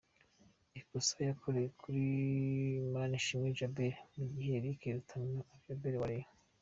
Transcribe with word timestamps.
ikosa 0.79 1.17
yakoreye 1.29 1.69
kuri 1.81 2.03
Manishimwe 2.93 3.47
Djabel 3.53 3.93
mu 4.15 4.25
gihe 4.33 4.51
Eric 4.59 4.81
Rutanga 4.97 5.39
Alba 5.69 5.89
wa 6.01 6.09
Rayon 6.11 6.29